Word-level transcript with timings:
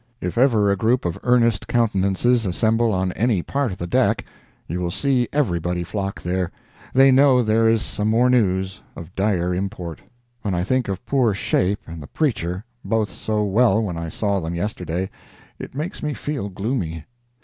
If 0.19 0.35
ever 0.35 0.71
a 0.71 0.75
group 0.75 1.05
of 1.05 1.19
earnest 1.21 1.67
countenances 1.67 2.47
assemble 2.47 2.91
on 2.91 3.11
any 3.11 3.43
part 3.43 3.71
of 3.71 3.77
the 3.77 3.85
deck, 3.85 4.25
you 4.65 4.81
will 4.81 4.89
see 4.89 5.27
everybody 5.31 5.83
flock 5.83 6.23
there—they 6.23 7.11
know 7.11 7.43
there 7.43 7.69
is 7.69 7.83
some 7.83 8.07
more 8.07 8.27
news 8.27 8.81
of 8.95 9.13
dire 9.13 9.53
import. 9.53 10.01
When 10.41 10.55
I 10.55 10.63
think 10.63 10.87
of 10.87 11.05
poor 11.05 11.35
'Shape' 11.35 11.83
and 11.85 12.01
the 12.01 12.07
preacher, 12.07 12.65
both 12.83 13.11
so 13.11 13.43
well 13.43 13.79
when 13.83 13.95
I 13.95 14.09
saw 14.09 14.39
them 14.39 14.55
yesterday, 14.55 15.11
it 15.59 15.75
makes 15.75 16.01
me 16.01 16.15
feel 16.15 16.49
gloomy. 16.49 17.05